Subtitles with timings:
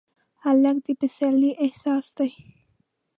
[0.43, 2.31] هلک د پسرلي احساس دی.